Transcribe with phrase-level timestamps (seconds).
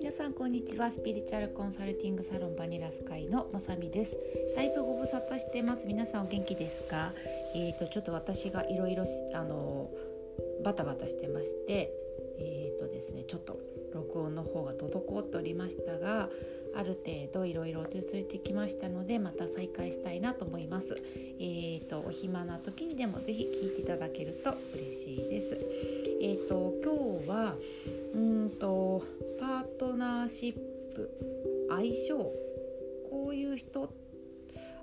[0.00, 0.90] 皆さんこんにちは。
[0.90, 4.16] スピリチュアルコンサルティングサロンバニラスカイのまさみです。
[4.56, 5.86] だいぶご無沙汰してます。
[5.86, 7.12] 皆さんお元気ですか？
[7.54, 9.04] えーとちょっと私がいろいろ
[9.34, 9.88] あの
[10.64, 11.92] バタバタしてまして
[12.40, 13.60] えーとですねちょっと
[13.92, 16.28] 録音の方が滞っておりましたが
[16.76, 20.96] ある程度いろいろ落ち着いてきましたのでまた再開したいなと思います。
[21.38, 25.58] えーと、お暇な時にでもぜひ聞いていただけると嬉しいです。
[26.20, 27.54] えーと、今日は
[28.14, 29.02] うんと
[29.40, 30.54] パートナーシッ
[30.94, 31.10] プ
[31.68, 32.16] 相性
[33.10, 33.90] こういう人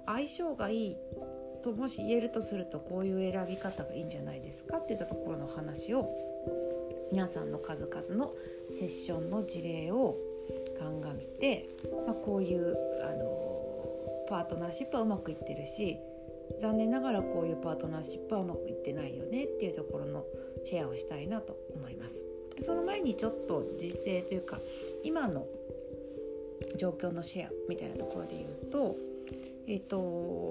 [0.06, 0.98] 相性がいい
[1.64, 6.10] ともし言えるとするとこういう選び方がいいんじゃないですかっていったところの話を
[7.12, 8.34] 皆さんの数々の
[8.72, 10.18] セッションの事例を
[10.82, 11.70] 鑑みて、
[12.06, 15.98] まあ、こういうあのパートナーシップはうまくいってるし
[16.60, 20.26] 残念ながらこういうパートナーシップはうまくいってないよねっていうところの
[20.66, 22.26] シェアをしたいなと思います。
[22.60, 24.60] その前にちょっと実勢というか
[25.04, 25.48] 今の
[26.78, 28.96] 状況のシェアみたいなところで言うと,、
[29.68, 30.00] えーと、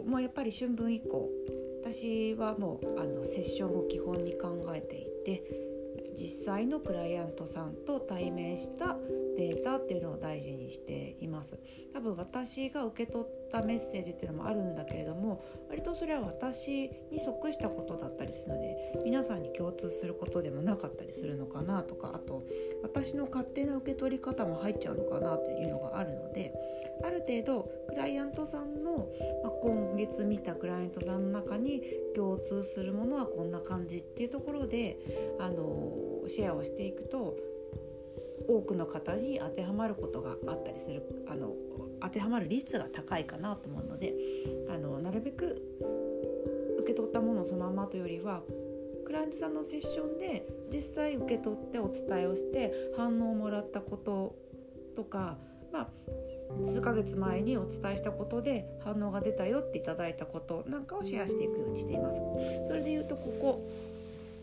[0.06, 1.28] もうやっぱり春分以降
[1.82, 5.42] 私はもうあのセッションを基本に考えていて
[6.18, 8.96] 実際のクライアントさんと対面した
[9.40, 11.58] データっていうのを大事にしています。
[11.94, 22.44] 多分私が受け取ったメッセージっていうのもあるんだけれども割とそれは私に即したことだったりするので皆さんに共通することでもなかったりするのかなとかあと
[22.82, 26.54] 私の勝手な受け取り方も入っちゃうのかなというのがあるので
[27.02, 29.08] ある程度クライアントさんの、
[29.42, 31.82] まあ、今月見たクライアントさんの中に
[32.14, 35.92] 共通するものはこんな感じっていうところであの
[36.28, 37.36] シェアをしていくと
[38.48, 41.52] 多くの方に当てはまることがあったりするあの
[42.00, 44.14] 当てはまる率が高いかなと思うので
[44.68, 45.62] あのなるべく
[46.80, 48.42] 受け取ったものをそのままというよりは
[49.04, 54.36] クライアントさんのセッションで実際受け取ってお伝えをして反応をもらったこと
[54.94, 55.36] とか、
[55.72, 55.88] まあ、
[56.64, 62.20] 数ヶ月前にお伝えしたことで反応が出たよっていただいたことなんかをシェアしていくようにしています。
[62.66, 63.68] それで言うとここ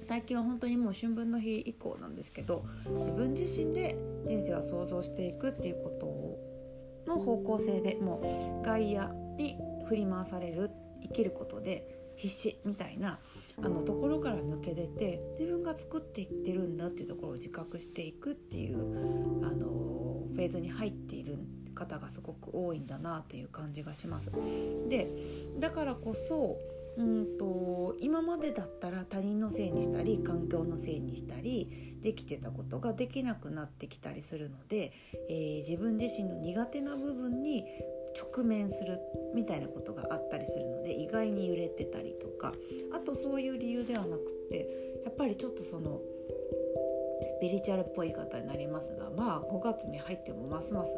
[0.08, 2.66] 最近は本当にもう春分の日以降なんですけど
[3.00, 5.90] 自分自身で人生を想像していくっていうこ
[7.06, 9.58] との方向性でもう外野に
[9.88, 13.20] 振り回される生きることで必死みたいな
[13.62, 19.68] あのところから抜け出て自分が作っていってるんだっていうところを自覚していくっていうあの
[20.34, 21.38] フェーズに入っている
[21.76, 24.32] 方がすごく多いんだなという感じがします。
[24.90, 25.08] で
[25.60, 26.58] だからこそ
[26.98, 34.92] うんと今までだったら他人のせいにしたり環境のせいにしたりできてたことができなくなってきたりするので、
[35.30, 37.66] えー、自分自身の苦手な部分に
[38.20, 39.00] 直面する
[39.36, 42.52] みたいなことがあったりするので意外に揺れてたりとか
[42.94, 46.02] あとそういう理由ではなくってやっぱりちょっとその
[47.22, 50.96] スピリチュアルっぽい方になりますがまあ5月に入ってもますます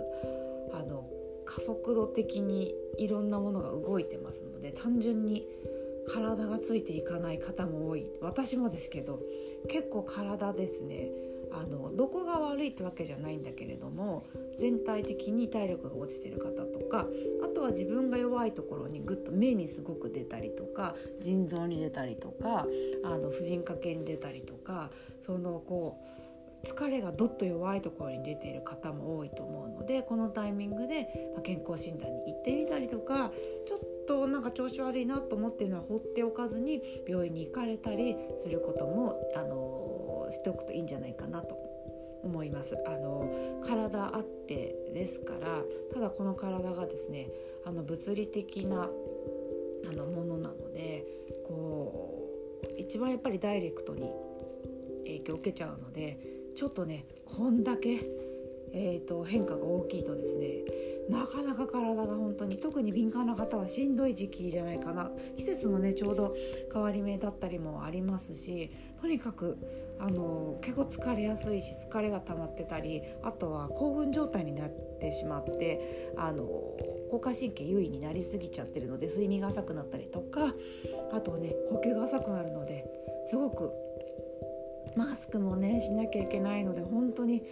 [0.74, 1.10] あの
[1.46, 5.48] 加速度的にいろんなものが動いてますので単純に
[6.12, 8.06] 体がついていかない方も多い。
[8.22, 9.22] 私もですけど
[9.68, 11.09] 結構体ですね。
[11.52, 14.24] あのどこが悪いってわけじゃないんだけれども
[14.59, 17.08] 全体的に体力が落ちてる方とか
[17.44, 22.68] あとは自分が弱いところにぐっと目にすごく出たりとか腎臓に出たりとか
[23.03, 25.98] あの婦人科系に出たりとかそのこ
[26.64, 31.08] う疲れがどっと弱いところに出ている方も多いと思うのでこのタイミングで、
[31.44, 33.31] 健康診断に行ってみたりとか
[33.66, 41.56] ちょっととなんか調子悪いなと思ってるのは放っておかずに病院に行かれたりすることもあのしておくといいんじゃないかなと
[42.24, 42.75] 思います。
[42.88, 45.62] あの体あってですから
[45.94, 47.30] ただこの体がですね
[47.66, 48.90] あの物理的な
[49.90, 51.06] あのものなので
[51.48, 52.28] こ
[52.64, 54.12] う一番やっぱりダイレクトに
[55.06, 56.18] 影響を受けちゃうので
[56.56, 58.00] ちょっとねこんだけ
[58.74, 60.47] えーと、変化が大きいとですね
[61.09, 65.09] なかなか体が本当に特に敏感な方はしんどい時期じゃないかな。
[65.35, 66.35] 季節もねちょうど
[66.72, 68.71] 変わり目だったりもありますし
[69.01, 69.57] とにかく
[70.00, 74.69] あの結構疲れやすいし疲れが溜まってたりあとは興奮状態になっ
[75.00, 76.48] てしまってあの
[77.06, 80.54] 交感神経優位になりすぎちゃってるので睡眠が浅くなったりとか
[81.12, 82.86] あとね呼吸が浅くなるので
[83.25, 83.71] すごく
[84.95, 87.44] マスクもねしなきゃいけないので本当に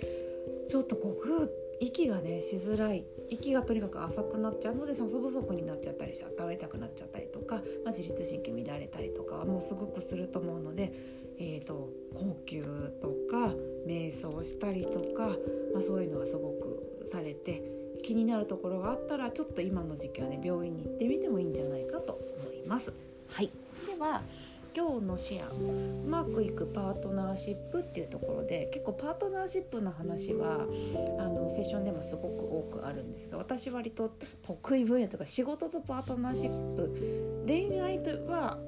[0.70, 1.50] ちょっとこう
[1.80, 10.94] 息がねしづらい息がとにかく浅くなっちゃうので酸素不足になっちゃったりして温めたくなっちゃったりとか、まあ、自律神経乱れたりとかはもうすごくすると思うので、
[11.40, 12.64] えーと、呼吸
[13.00, 13.54] とか
[13.88, 15.28] 瞑想したりとか、
[15.74, 17.62] まあ、そういうのはすごくされて
[18.04, 22.94] 気になるところがあったらちょっと今の時期はね病院に行ってみてもいいんじゃないかと思います。
[23.30, 23.52] はい、
[23.86, 24.24] では
[24.78, 30.68] 今日のシェアうまくいくパートナーシップっていうところで結構パートナーシップの話は
[31.18, 34.12] あのセッションでもすごく多くあるんですが私割と
[34.44, 38.60] 得意分野とか仕事とパートナーシップ恋愛とは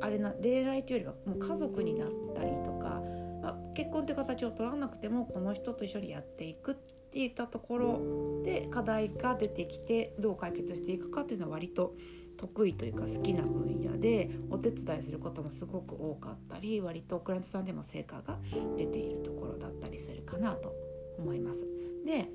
[0.00, 3.02] あれな恋愛というよりはもう家族になったりとか、
[3.42, 6.74] まあ、結婚って形を取らなくてもこの人と一緒にやっていくっ
[7.10, 11.94] ていったところで課題が出てきてどう解決していくかっていうのは割と
[12.36, 18.38] 得意というか好きな分野でお手伝いすることもすごく多かったり割とクライアントさんでも成果が
[18.76, 20.74] 出ているところだったりするかなと
[21.18, 21.66] 思います。
[22.04, 22.28] で、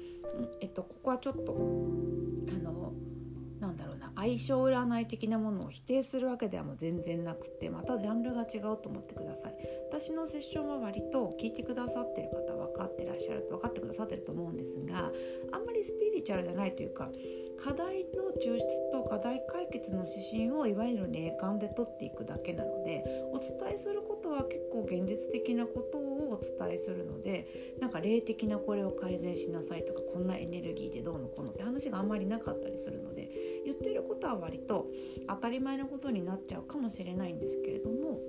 [0.62, 2.94] えっと、ここはちょっとあの
[4.28, 9.56] 相性占い的なものを否定するわけではもう全然なくてまたジャンルが違うと思ってください。
[9.90, 15.12] 私のセッションは割と聞いてくださってる方分かってらっしゃる分かってくださってると思うんですが
[15.54, 17.10] あんまりスピリチュアルじゃないというか
[17.58, 33.30] 課題の抽出と課題解決の指針をいわゆる霊感で取っていくだけなのでお伝えすることは結構現実的なことをお伝えするのでなんか霊的なこれを改善しなさいとかこんなエネルギーでどうのこうのって話があんまりなかったりするので
[33.78, 34.88] ってることは割と
[35.28, 38.20] 当たり前のことになっちゃうかもしれないんですけれども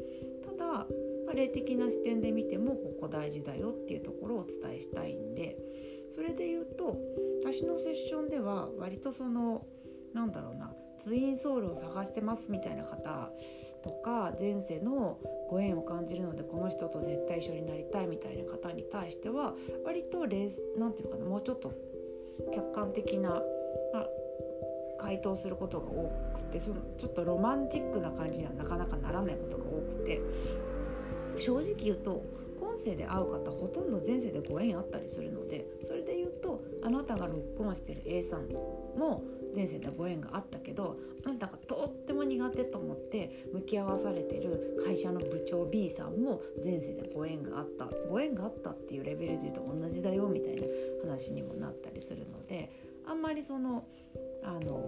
[0.45, 0.87] ただ、ま
[1.31, 5.57] あ、霊的な視点で見てもここ大事だよっていうところをお伝えしたいんで
[6.15, 6.97] それで言うと
[7.43, 9.67] 私のセッションでは割とその
[10.15, 13.31] なんだろうなツインソウルを探してますみたいな方
[13.83, 15.19] とか前世の
[15.49, 19.55] ご縁を感じるのでこの人と絶対一緒になりたいみたいな方に対しては
[19.85, 21.73] 割とレなんていうのかなもうちょっと
[22.53, 23.31] 客観的な、
[23.93, 24.09] まあ、
[24.99, 30.21] 回答することが多くてそのちょっとロマンチックな感じにはなかなかならないことが多くて。
[31.39, 32.23] 正直言うと
[32.61, 39.23] 今世で会う方ほとんど前世でご縁あったりするのでそれで言うとあなたがロックオンしてる A さんも
[39.55, 47.87] 前世でご縁があったけどあなたがとっても苦手と思って向き合わされてる会社の部長 B さんも前世でご縁があった。
[48.09, 50.63] ご縁があったっていうレベルで言うと同じだよみたいな
[51.03, 52.71] 話にもなったりするので
[53.07, 53.85] あんまりその
[54.49, 54.83] あの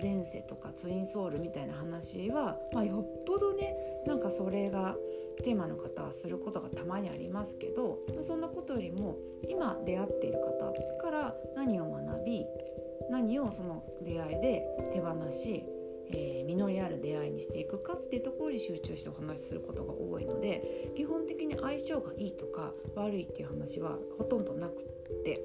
[0.00, 4.96] 前世とかツインソウルみたいな話は、まあ、よっぽどねなんかそれが
[5.42, 9.16] テーマの方はすることがたまにありますけどそんなことよりも
[9.48, 10.54] 今出会っている方
[11.02, 12.46] から何を学び
[13.10, 15.64] 何をその出会いで手放し、
[16.10, 25.40] えー、実りある出会いにしていくかっていうところに集中してお話しすることが多いので基本的に相性がいいとか悪いっていう話はほとんどなくって、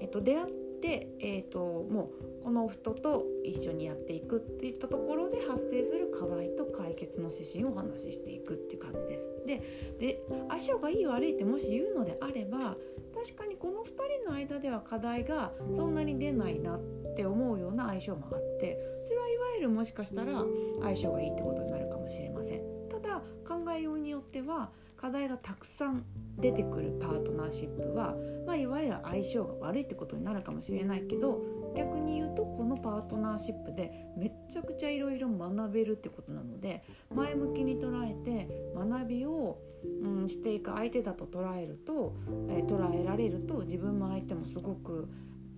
[0.00, 0.46] えっと、出会っ
[0.80, 1.58] て、えーと、
[1.90, 9.28] もうこの人と一緒にやっていくっていったところで発生する課題と解決の指針をお話ししていくっていう感じです。
[9.46, 9.62] で
[9.98, 12.76] で相性がいい悪いってもし言うのであれば
[13.14, 13.86] 確かにこの2
[14.24, 16.80] 人の間では課題がそんなに出ないなっ
[17.14, 20.44] て思うような相性もあってそれはいわゆるもしかしたら
[20.80, 22.62] 相性がいいってことになるかもしれません。
[22.88, 26.04] ただ考えようによっては課題がたくさん
[26.38, 28.14] 出てくるパートナーシップは、
[28.46, 31.42] まあ、いわゆる相性が悪いってことになるかもしれないけど
[31.74, 36.82] 逆に言うとこのパートナーシップでめっちゃくちゃいろいろ学べるってことなので
[37.14, 39.58] 前向きに捉えて学びを、
[40.02, 42.14] うん、していく相手だと捉えると、
[42.48, 45.08] えー、捉えられると自分も相手もすごく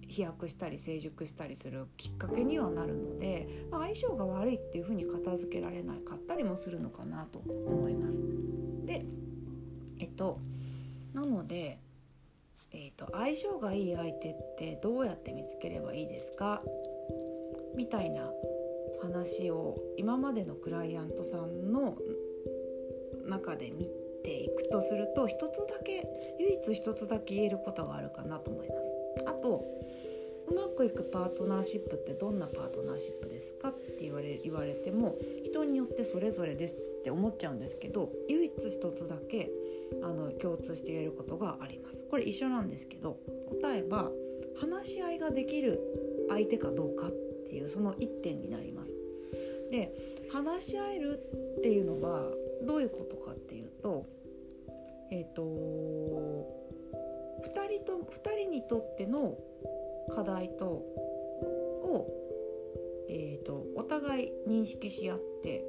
[0.06, 8.20] 飛躍したり成熟したりするきっかけにはなるので、まあ、相性が悪いっていうふうに片付けられなかったりもするのかなと思います。
[8.84, 9.04] で
[9.98, 10.40] えっと
[11.14, 11.78] なので、
[12.74, 16.60] えーと、相性がいい相手ってどうやって見つければいいですか？
[17.76, 18.28] みたいな
[19.00, 21.96] 話を今までのクライアントさんの
[23.28, 23.88] 中で見
[24.24, 26.06] ていくとすると一つだけ
[26.40, 28.90] 唯一一つだけ言えることがあるかなと思います。
[29.26, 29.64] あと
[30.46, 33.70] うまくいくパートナーシップってどんなパートナーシップですか？
[33.70, 39.50] って言われ言われても人によってそれぞれですって思っちゃうんですけど唯一一つだけ
[40.02, 42.04] あの共通して言えることがあります。
[42.10, 43.18] これ一緒なんですけど
[43.60, 44.10] 答えは
[44.60, 45.80] 話し合いができる
[46.28, 47.10] 相手かどうかっ
[47.48, 48.94] ていうその一点になります。
[49.70, 49.92] で
[50.30, 51.18] 話し合える
[51.58, 52.30] っていうのは
[52.62, 54.06] どういうことかっていうと
[55.10, 56.44] えっ、ー、と2
[57.68, 59.36] 人と2人にとっての
[60.10, 62.06] 課題とを、
[63.08, 65.64] えーとお互い認識し合って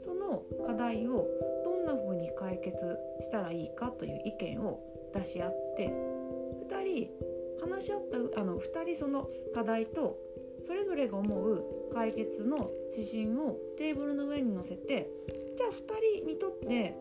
[0.00, 1.26] その課題を
[1.64, 2.76] どんな風に解決
[3.20, 4.80] したらいいかという意見を
[5.14, 7.08] 出し合って2人
[7.60, 8.00] 話し合っ
[8.34, 10.18] たあの2人その課題と
[10.64, 15.08] それぞれが思う解決の指針をテーブルの上に載せて
[15.56, 16.94] じゃあ2人にとって、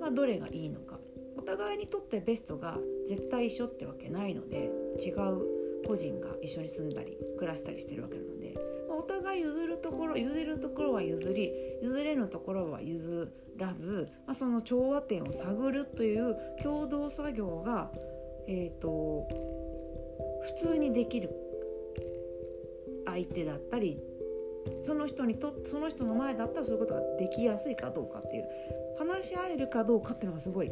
[0.00, 0.98] まあ、どれがいいのか。
[1.36, 5.57] お互いにとってベストが絶対一緒ってわけないので違う
[5.88, 8.54] 個人が一緒に住んだり暮らしたりしてるわけなので、
[8.88, 11.50] まあ、お互い譲るところ譲れるところは譲り
[11.82, 17.90] 譲れぬところは譲らず、まあ、その調和点を探るという共同作業が、
[18.46, 19.26] えーと、
[20.42, 21.30] 普通にできる
[23.06, 23.98] 相手だったり
[24.82, 28.44] その人にとその人の前だったらそういうことができやすいかどうかっていう
[28.98, 30.70] 話し合えるかどうかっていうのがすごい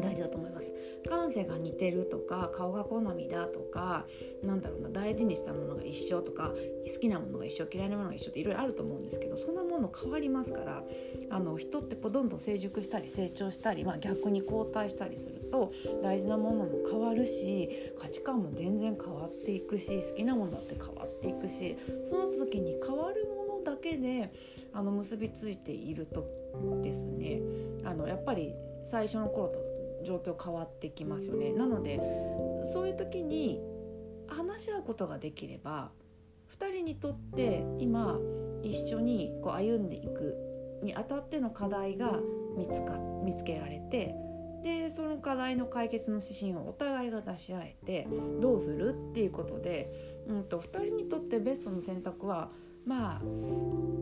[0.00, 0.72] 大事だと思います。
[1.08, 4.06] 感性が似てるとか顔が好みだとか
[4.42, 6.52] なんだろうな大事にしたものが一緒とか
[6.92, 10.82] 好きなものが一緒嫌いなものが一緒っていろいろあると思うんですけどそんなもの変わりますから
[11.30, 15.72] あの人ってこうどんどん成熟したり成長したり、まあ、逆に後退したりすると
[16.02, 24.32] 大事なものも変わるし価値観も全然変わっていくし好きなものだって変わっていくしその時に変わるものだけで
[24.72, 26.26] あの結びついていると
[26.82, 27.40] ですね
[27.84, 29.71] あのやっぱり最初の頃と
[30.02, 31.52] 状況変わってきますよね。
[31.52, 32.00] なので
[32.72, 33.60] そういう時に
[34.28, 35.90] 話し合うことができれば
[36.58, 38.18] 2人にとって今
[38.62, 40.36] 一緒にこう歩んでいく
[40.82, 42.20] にあたっての課題が
[42.56, 44.14] 見つか見つけられて
[44.62, 48.08] でその課題の解決の指針をお互いが出し合えて
[48.40, 48.94] どうする？
[49.10, 52.50] っていうことで、うんと、2人にとってベストの選択は
[52.86, 53.22] まあ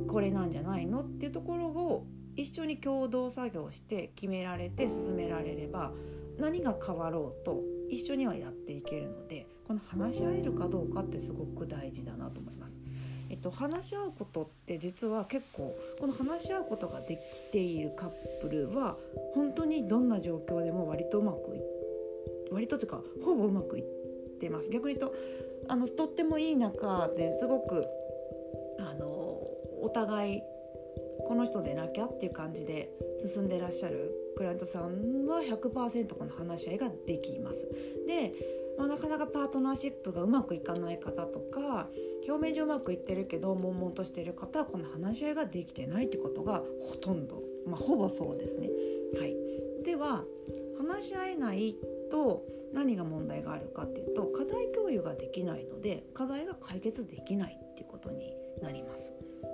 [0.07, 1.00] これなんじゃないの？
[1.00, 2.07] っていうところを
[2.40, 5.92] 一緒に共同作業して決められて進められれば
[6.38, 12.80] 何が変わろうと一緒にはやっていけるのでこの話し合えるかどうかってすごく大事だなと思います。
[13.28, 18.97] えっと、話し合うことって実は結構この話し合うことができているカップルは
[19.35, 21.61] 本当にどんな状況でも割とうまくい
[22.50, 23.85] 割とというかほぼうまくいっ
[24.40, 25.14] てます逆に言うと
[25.68, 27.85] あのとってもいい中ですごく
[28.80, 30.42] あのお互い
[31.30, 32.90] この人でなきゃっていう感じで
[33.25, 37.68] 進んでらっしゃるクライアントさんは100%この話し合いができます。
[38.04, 38.32] で、
[38.76, 41.88] まあ、なかなかパートナーシップがうまくいかない方とか
[42.26, 48.68] 表面上うまくいってるけど悶々としてる方はこの話し合いができてないってことがほとんど、まあ、ほぼそうですね。
[49.16, 49.37] はい、
[49.84, 50.25] では
[50.78, 51.76] 話し合えない
[52.10, 52.44] と
[52.75, 59.12] 何が問題があるかっていうと課題共有ができないので課題が解決できないっていうことになります。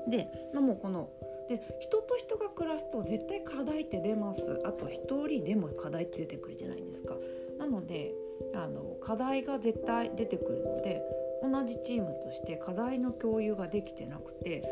[0.09, 1.11] で、まあ、もうこの
[1.49, 7.17] で人と人が暮らすと絶対課題って出ますあと1人でも課題って出てくるじゃないですか
[7.59, 8.13] なので
[8.55, 11.03] あの課題が絶対出てくるので
[11.43, 14.63] 同じチームとして課題の共有ができてなくて、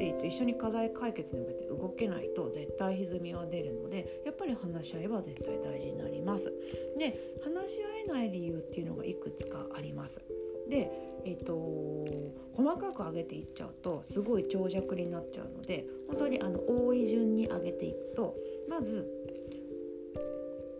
[0.00, 6.52] えー、と一緒に課題解決に向けて動けないと絶対歪みは出るのでやっぱり話し合いは絶対大事になります。
[6.98, 10.20] で話し合えない理由っていうのがいくつかあります。
[10.68, 10.90] で、
[11.24, 11.54] えーと、
[12.54, 18.34] 細かく上げていっちゃうとすごい長尺になっちゃうので本当にあの多い順に上げていくと
[18.68, 19.08] まず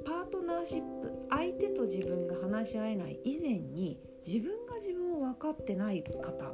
[0.05, 6.45] パートナーシップ相手と自分が話し合えない以前に自分が自分を分かってない方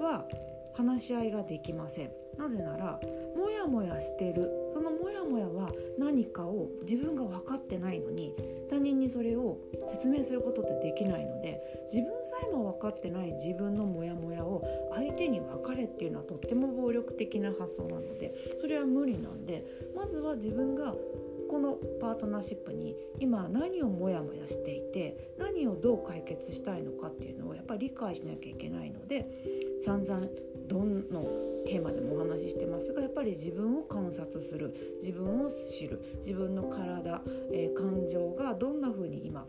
[0.00, 0.26] は
[0.74, 2.10] 話し合いができません。
[2.38, 3.00] なぜなら
[3.34, 8.34] モヤモヤしてるそのモヤモヤは何かを自分が分かってないのに
[8.68, 9.56] 他人にそれを
[9.88, 11.60] 説明することってできないので
[11.92, 20.92] 自分さえも分かってない自分のモヤモヤを相手に分かれっていうのはとっても暴力的な発想なのでそれは無理なんでまずは自分が
[21.48, 29.28] このパートナーシップに今何をモヤモヤしていて何をどう解決したいのかっていうのをやっぱり理解しなきゃいけないので
[29.84, 30.26] 散々
[30.66, 31.22] どんの
[31.66, 39.46] テーマでもお話ししてますがやっぱり自分を観察する自分を知る自分の体、えー、感情がどんな風に今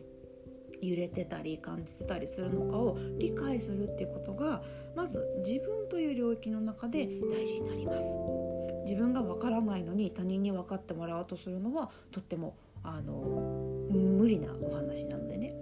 [0.81, 4.61] 揺れてたり感じてたりするのかを理解するっていうことが
[4.95, 8.37] まず自分という領域の中で大事になります。
[8.85, 13.13] 自分がわからないのに他人に分かってもらおうとするのはとってもあの
[13.89, 15.53] 無理なお話なのでね。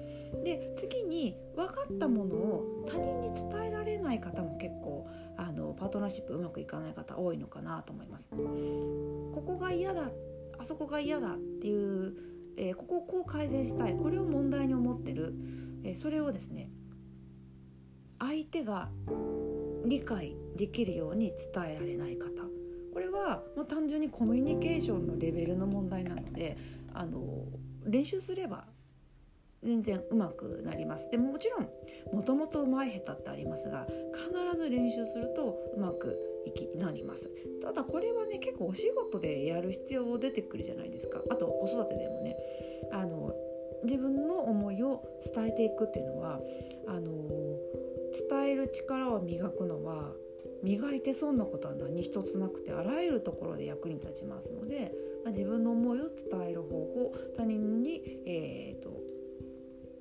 [0.44, 5.08] で次に分かったものを他人に伝えられない方も結構
[5.48, 8.30] あのパートナーシップうまくいかない方多いのかなと思います。
[8.30, 10.10] ここが嫌だ
[10.58, 12.14] あそこが嫌だっていう、
[12.58, 15.36] えー、ここをこう改善したいこれを問題に思ってる、
[15.84, 16.70] えー、それをですね
[18.20, 18.90] 相手が
[19.86, 22.30] 理解できるように伝えられない方
[22.94, 26.58] これはもう単純にコミュニケーションのレベルの問題なので
[26.94, 27.20] あの
[27.86, 28.66] 練習すれば
[29.66, 31.10] 全然うまくなります。
[31.10, 31.70] でももちろん
[32.14, 37.30] もともとうまい下手ってありますが必ず練習するとうまくいきなります。
[37.62, 41.22] ただこれはね結構お仕事でやる必要出てくるじゃないですか。
[41.30, 42.36] あと子育てでもね
[42.92, 43.34] あの
[43.84, 45.04] 自分の思いを
[45.34, 46.40] 伝えていくっていうのは
[46.88, 47.12] あの
[48.30, 50.14] 伝える力を磨くのは
[50.64, 54.92] 磨いて損なことは何一つなくてあらゆるところで役に立ちますので、
[55.24, 58.90] まあ、自分の思いを伝える方法他人に、えーと、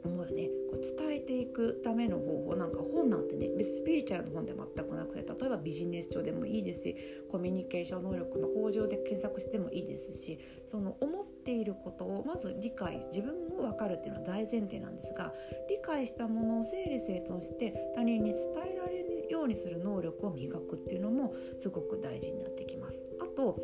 [0.04, 6.96] 思いをねこう伝えていくための方法なんか本なんてね別スピリチュアルの本で全くなくて例えばビジネス書でもいいですし
[7.30, 10.38] コミュニケーション能力の向上で検索してもいいですし
[10.70, 15.32] その思っていることをまず理解自分も分かるっていうのは大前提なんですが
[15.68, 18.42] 理解したものを整理整頓して他人に伝
[18.72, 23.04] えられるようにする能力を磨くっていうのもすごく大事になってきます。
[23.20, 23.58] あと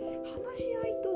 [0.52, 1.10] 話し合いと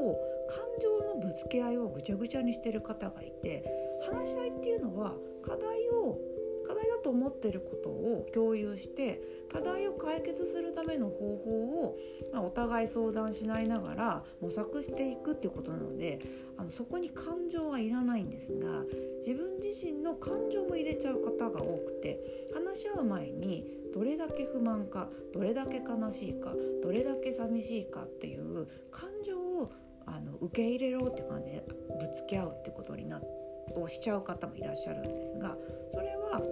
[0.46, 6.18] 感情のぶつけ合いをぐちゃぐちゃにしてる方がいて話し合いっていうのは課題を
[6.66, 9.20] 課題だと思ってることを共有して
[9.52, 11.96] 課題を解決するための方法を、
[12.32, 16.20] まあ、お互い相談しないながら模索していくっていうことなので
[16.56, 18.82] あのそこに感情はいらないんですが
[19.18, 22.18] 自分自身の感情も入れちゃう方が多くて
[22.54, 29.70] 話し合う前にどれだけ不満かどれだけ悲しいかどれだけ寂しいかっていう感情を
[30.06, 31.64] あの受け入れろって感じで
[32.00, 33.43] ぶつけ合うってことになって
[33.76, 35.56] をしちゃう方もいらっしゃるんですが
[35.92, 36.42] それは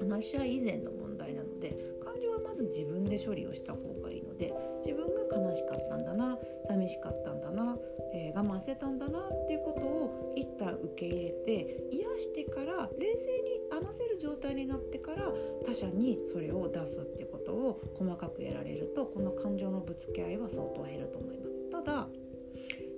[0.00, 4.52] 話し合い以前の問題なので感情はまず自分で処理をした方がいいので
[4.84, 7.76] 自分が悲しかったんだな寂しかったんだな、
[8.14, 15.32] えー、我慢してたんだなっていうことを一旦受け入れて癒してから冷静に話せる状態になってから
[15.66, 21.70] 他者にそれを出すっていうことを細かくやられるとこの感情のぶつけ合いは相当減ると思います。
[21.70, 22.08] ただ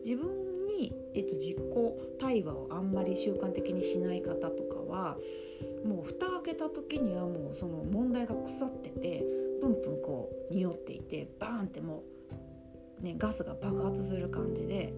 [0.05, 5.17] 自分に、えっと、実行対話をあんまり習慣的にしない方とかは
[5.85, 9.25] もう蓋開けた時にはもうその問題が腐ってて
[9.61, 12.03] プンプンこう匂っていてバーンっても
[13.01, 14.93] う、ね、ガスが爆発する感じで、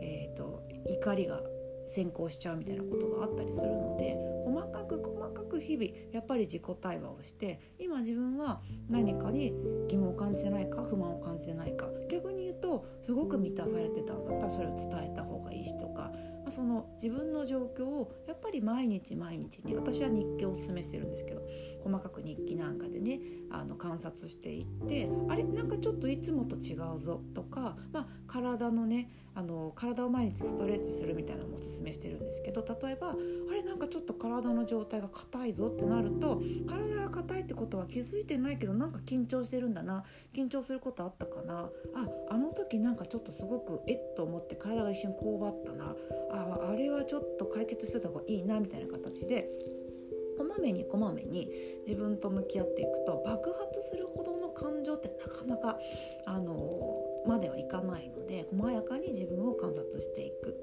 [0.00, 1.40] えーと、怒りが
[1.86, 4.16] 先行しちゃうみたいなことがあったりするので
[4.46, 9.52] 細かく細かく日々やっぱり自己対話をして今自分は何かに
[9.88, 12.33] 疑問を感じてないか不満を感じてないか逆に
[12.78, 16.10] とすごく満たされてたんだったらそれを伝えた方がいいしとか
[16.44, 21.40] まあ、その自分の状況をやっぱり毎日毎日に私は日記をおすすめしてるんですけど
[21.82, 41.70] 細かく日記なんかでねあの観察していってあれなんかちょっといつもと違うぞとか、まあ、体のねあの体を毎日ストレッチするみたいなのもおすすめしてるんですけど例えばあれなんかちょっと体の状態が硬いぞってなると体が硬いってことは気づいてないけどなんか緊張してるんだな緊張することあったかな。
[41.94, 45.94] ああの時なんかちょっとすごくえっと思って体が一瞬こうばったな。
[46.30, 49.48] ああれはちょっと解決してた方がいいなみたいな形で
[50.36, 51.48] こまめにこまめに
[51.86, 55.78] 自分と向き合っていくと爆発するほどの感情ってなかなか
[56.26, 60.56] あのまではいかないので細やかに自分を観察していく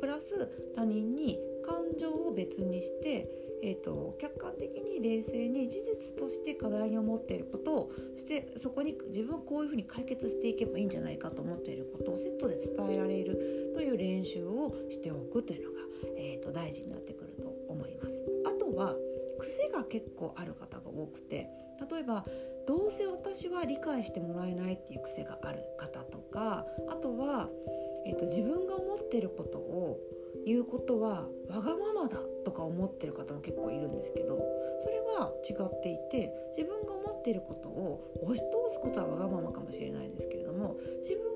[0.00, 3.28] プラス他人に感情を別にして
[3.64, 15.78] えーと、客観的に冷静に事実として課題に思っていることをしてそこに自分はこういうふうに解決していけばいいんじゃないかと思っていることをセットで伝えられるという練習をしておくというのが、
[16.18, 18.20] えーと大事になってくると思います。
[18.44, 18.96] あとは
[19.38, 21.48] 癖が結構ある方が多くて
[21.90, 22.24] 例えば
[22.66, 27.48] どうせ私は理解してもらえないっていう癖がある方とかあとは、
[28.06, 29.98] えーと、自分が思ってることを
[30.46, 34.38] 言うことはわがままだとか思ってる方も結構いるんですけど
[34.82, 41.31] それは違っていて自分が思ってることを押し通すことはわがままかもしれないですけれども自分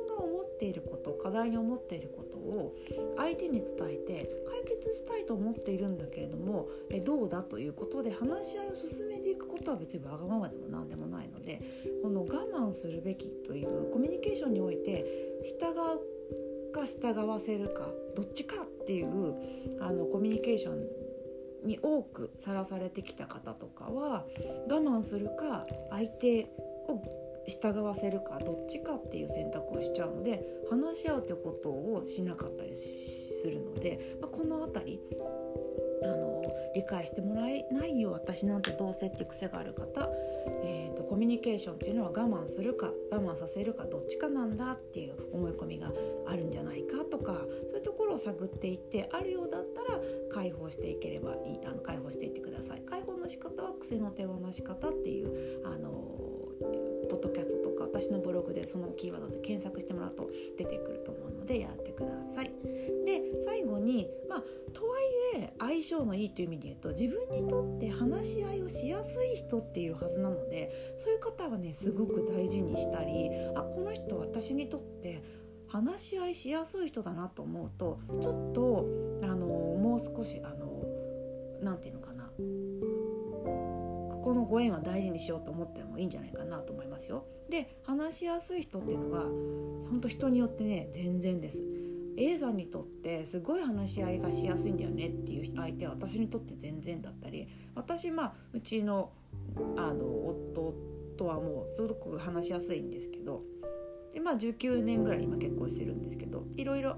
[0.59, 2.75] ていること課題に思っていることを
[3.16, 11.61] 相手に伝えて解決したいと思っているんだけれどもえどうだということで話し合いを進めていくことは別にわがままでも何でもないので
[12.03, 15.05] この我慢するべきというコミュニケーションにおいて
[15.45, 19.35] 従うか従わせるかどっちかっていう
[19.81, 21.07] あのコミュニケーション
[21.66, 24.25] に多くさらされてきた方とかは
[24.69, 26.49] 我慢するか相手
[27.47, 35.01] 従わせるかどっちかっていう選択をしちゃうので話し合うってことをしなかったりするので、まあ、この辺り
[36.03, 36.43] あの
[36.75, 40.09] 理解してもらえないよ私なんてどうせって癖がある方、
[40.63, 45.93] えーと、コミュニケーションっていうのは我慢するか我慢させるかどっちかなんだっていう思い込みが
[46.27, 47.33] あるんじゃないかとか
[47.69, 52.83] そういうところを探っていってあるようだったら解放していければいいあの解放していってください。
[52.83, 56.26] 解放の仕方は癖の手放し方っていうあの
[57.99, 62.51] 私のブログでそのキーワードで検索してもらうと出てくると思うのでやってください。
[63.07, 65.03] で最後にまあとはい
[65.41, 75.23] え相性のいいという意味で言うと自分にとって話し合いをしやすい人っているはずなのでそういう方はねすごく大事にしたりあこの人私にとって
[75.69, 78.87] 話し合いしやすい人だなと思うとちょっと
[79.23, 80.85] あのもう少しあの
[81.63, 82.06] 何て言うのか
[84.27, 87.25] このご縁は大事にしようと思ってもいいんじゃないかなと思いますよ。
[87.49, 89.21] で話しやすい人っていうのは
[89.89, 91.62] 本当人によってね全然です。
[92.17, 99.12] A さんにとってすごい話し合いがしやすいんだよねっていう相手は私にとって全然だったり私まあうちの
[99.77, 100.75] あの夫
[101.17, 103.45] とはもうすごく話しやすいんですけど
[104.12, 106.97] でまあ19年ぐらい今結婚してるんですけどいろいろ、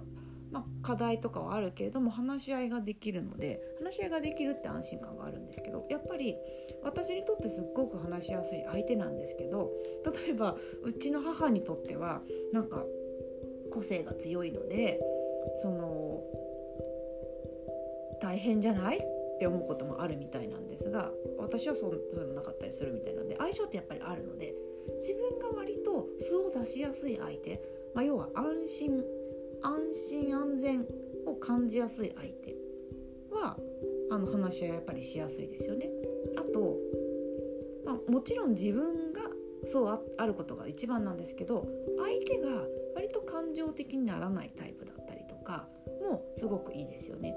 [0.51, 6.37] まあ、課題とかはあるけれども話し合いができるので話し合いができるって安心感があるんですけどやっぱり
[6.83, 9.71] 私にとってすっごく話しやすい相手なんですけど
[10.25, 12.85] 例えばうちの母にとってはなんか
[13.71, 14.99] 個性が強いので
[15.63, 16.23] その
[18.21, 18.99] 大変じゃない？
[18.99, 24.53] って思うこともあるみたいなんですが私はそうそうでもなかったりするみたいなので相性ってやっぱりあるので
[25.01, 27.63] 自分が割と素を出しやすい相手、
[27.95, 29.05] まあ、要は安心
[29.63, 30.87] 安心安全
[31.27, 32.57] を感じやすい相手
[33.31, 33.57] は
[34.11, 35.91] あの話し合いやっぱりしやすいですよね。
[36.37, 36.77] あと、
[37.85, 39.21] まあ、もちろん自分が
[39.67, 41.67] そうあることが一番なんですけど
[41.99, 42.63] 相手が
[42.95, 45.67] 割と感情的にならないタイプだったりとか
[46.01, 47.37] もすごくいいですよね。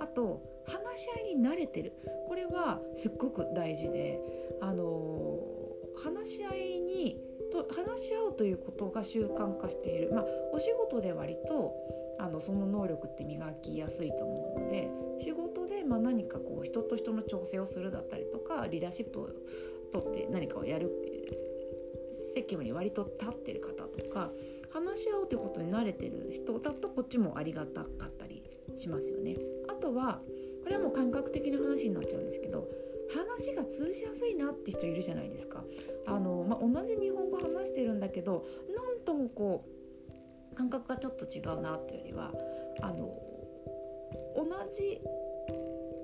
[0.00, 1.92] あと話し合いに慣れてる
[2.28, 4.20] これはすっごく大事で
[4.60, 5.38] あの
[6.02, 11.74] 話し合いにと話し合うということが習慣化している、まあ、お仕事で割と
[12.18, 19.28] あのその能力って磨きやすいと思うので仕事でま何かこう人と人の調整をするだったりとかリーダーシップを
[19.92, 20.90] 取って何かをやる
[22.34, 24.30] 責務に割と立ってる方とか
[24.70, 28.42] 話し合うということに慣れてる人だとこっちもありがたかったり
[28.76, 29.36] しますよね。
[29.68, 30.20] あとは
[30.62, 32.68] これはもう感覚的な話になっちゃうんですけど
[33.14, 35.64] 話が通じやすいなって人いるじゃないですか。
[36.06, 38.44] あのまあ、同じ日本語話してるんだけど
[38.74, 39.64] なんともこ
[40.52, 42.32] う感覚がちょっと違うなっていうよりは
[42.82, 43.30] あの
[44.36, 45.00] 同じ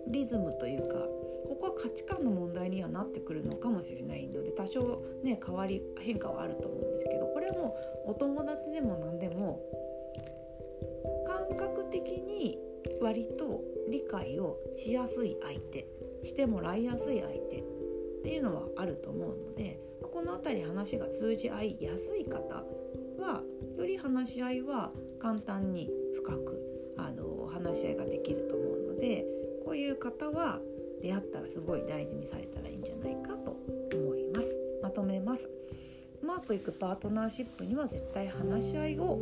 [0.09, 0.95] リズムというか
[1.49, 9.61] ここは価値観の問題にはなってくるのかもしれないので多少ね変わり変化はあると思うんですけどこれもお友達でも何でも
[11.27, 12.59] 感覚的に
[13.01, 15.87] 割と理解をしやすい相手
[16.27, 17.63] してもらいやすい相手っ
[18.23, 19.81] ていうのはあると思うので
[20.13, 22.65] この辺り話が通じ合いやすい方
[23.19, 23.43] は
[23.77, 29.25] より話し合いは簡単に深くあの話し合いができると思うので
[29.65, 30.61] こういう方は
[31.03, 33.57] 出会ったらすごい大事にされたらいいんじゃないかと
[33.95, 34.57] 思います。
[34.83, 35.51] まとめます。
[36.23, 39.21] うまくいくパートナーシップには絶対話し合いを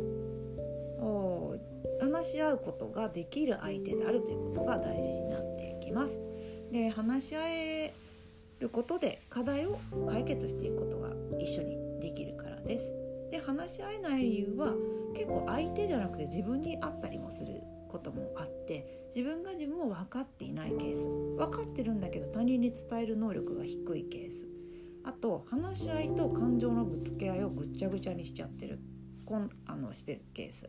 [1.99, 6.21] 話し合うことができる相手であるということが大事になっていきます。
[6.71, 7.93] で話し合え
[8.59, 12.91] ることで課題を解決していくことが一緒にできるからです。
[13.31, 14.73] で話し合えない理由は
[15.15, 24.47] 結構相手じゃなくて自分にあったりもすることもあって自分が自分を分かっていないケース分かってるんだけど他人に伝える能力が低いケース。
[25.05, 28.79] あと話し合いと感情のぶつけ合いをぐっちゃぐちゃにしちゃってる
[29.23, 30.67] こんあのしてるケース、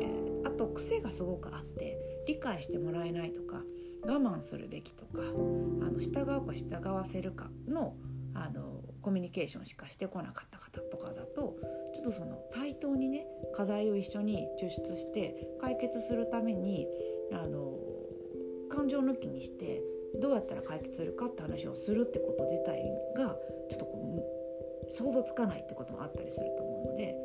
[0.00, 3.62] えー、あと癖がすごくあって理解してもらえないとか
[4.04, 7.94] 我慢するべきとかあの従うか従わせるかの
[8.34, 11.56] あのコミュニケーションしかしてこなかった方とかだと
[11.94, 16.86] ちょっとその対等にね課題を一緒に抽出して解決するために
[17.32, 17.74] あの
[18.70, 19.82] 感情抜きにして
[20.20, 22.82] どうやったら解決するかって話をするってこと自体
[23.16, 23.36] が
[23.70, 27.16] ちょっとこう想像つかないってこともあったりすると思うので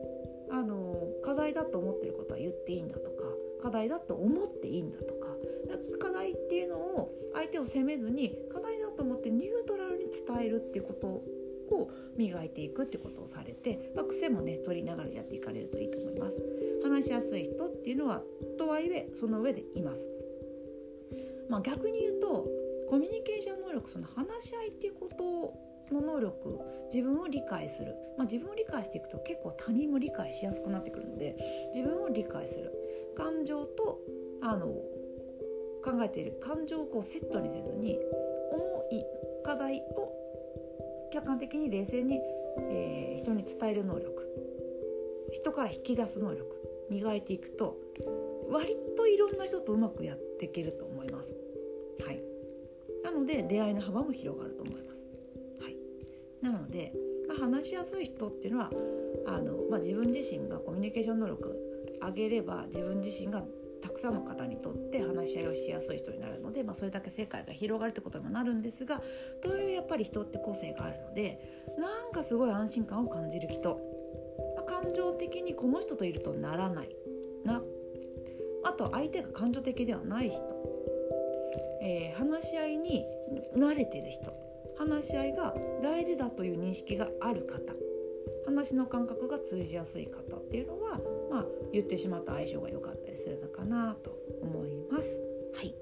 [0.52, 3.24] あの課題だと思ってることは言っていいんだとか
[3.62, 5.17] 課題だと思っていいんだとか
[6.00, 16.42] 課題っていうのを相手を責めずに課題だと思ってニュートラルに伝えるっていうことを磨いていくってことをされて、まあ、癖もね取りながらやっていかれるといいと思います。
[16.84, 18.22] 話しやすい人っていうのは
[18.58, 20.10] とはいえその上でいます。
[21.50, 22.46] まあ、逆に言うと
[22.90, 26.60] コミュニケーション能力その話し合いっていうことの能力
[26.94, 31.36] 自分を理解する、まあ、自分を理解していくと結構他人も理解しやすくなってくるので
[31.74, 32.72] 自分を理解する
[33.16, 34.00] 感情と
[34.42, 34.68] あの
[35.84, 36.38] 考えている。
[36.42, 38.00] 感情をこうセットにせずに
[38.52, 39.04] 重い
[39.44, 40.12] 課題を
[41.12, 42.20] 客観的に冷静に、
[42.70, 44.28] えー、人に伝える能力。
[45.32, 46.58] 人から引き出す能力。
[46.90, 47.78] 磨いていくと
[48.50, 51.36] 割といろんな人とうまくやっていけると思います。
[52.06, 52.22] はい、
[53.04, 55.06] なので出会いの幅も広がると思います。
[55.62, 55.76] はい、
[56.42, 56.94] なので、
[57.28, 58.72] まあ、話しやすい人っていうのは
[59.28, 61.56] あの、まあ、自分自身がコミュニケーション能力
[62.02, 63.44] 上げれば自分自身が
[63.82, 69.02] たくさんの方にとって話し合いをしやすい人になるので、まあ、それだけ世界が広がるってことにもなるんですが
[69.42, 71.40] というやっぱり人って個性があるので
[71.78, 73.80] なんかすごい安心感を感じる人、
[74.56, 76.90] まあ、感情的にこの人といるとならない
[77.44, 77.62] な。
[78.64, 80.42] あと相手が感情的ではない人、
[81.82, 83.06] えー、話し合いに
[83.56, 84.34] 慣れてる人。
[84.78, 87.74] 話し合いが大事だという認識がある方。
[88.46, 91.02] 話の感覚が通じやすい方っていうのは、
[91.72, 95.20] 言ってしまった相性が良かったりするのかなと思います。
[95.54, 95.76] はい、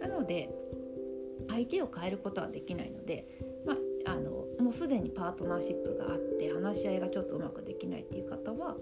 [0.00, 0.50] なので
[1.48, 3.26] 相手を変えることはできないので、
[3.66, 3.74] ま
[4.06, 8.76] あ、あのもうすでにパートナーシップがあって話し合いがちょっとうまくできないっていう方は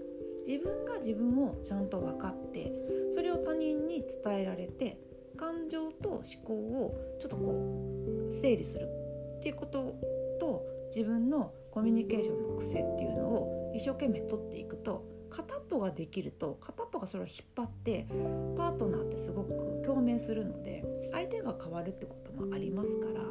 [0.47, 2.71] 自分が自分をちゃんと分かって
[3.11, 4.97] それを他人に伝えられて
[5.37, 8.87] 感情と思考をちょっとこう整理する
[9.37, 9.95] っていうこと
[10.39, 18.07] と自分のコミュニケーションの癖っていうのを一生懸命取っていくと片っぽができると片っぽがそれを引っ張って
[18.57, 23.21] パートナーってすごく共鳴するので相手が変わるってこともありますから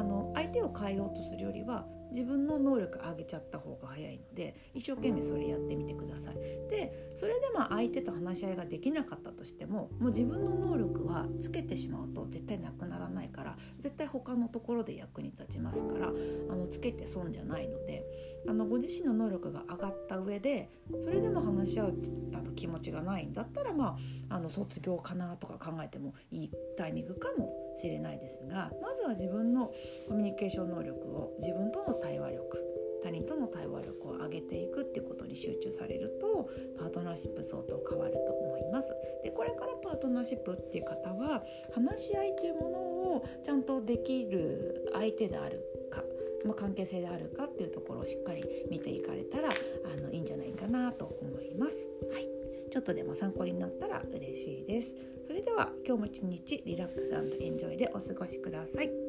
[0.00, 6.34] あの相手を変えようとするよりは自分の能力上げちゃった方が早いので一生懸命それやってみてください。
[6.70, 18.02] でそれでまあ相手と話し合いができなかったとしてももう自分の能力はつけてしまうと絶対なくならないから絶対他のところで役に立ちますからあのつけて損じゃないので
[18.48, 20.70] あのご自身の能力が上がった上で
[21.04, 21.94] それでも話し合う
[22.32, 23.98] あの気持ちがないんだったらま
[24.30, 29.70] ああの卒業かなとか考えてもいいタイミングかもしれないですがまずは自分の
[30.08, 38.96] コミュニケーション能力を自分との対話力他人との対話力を上げていくっていうことに集中されるとパートナーシップ相当変わると思います。
[39.22, 41.44] でこれからパートナーシップっていう方は
[41.74, 46.02] 話し合いというものをちゃんとできる相手であるか、
[46.44, 51.72] まあ、関係性であるかっていうところをしっかり見ていかれたらあのいいんじゃないかなと思います。
[52.12, 52.28] はい
[52.70, 54.96] ちょっとでも参考になったら嬉しいです。
[55.24, 59.03] それでは今日も一日リラックスエンジョイでお過ごしください。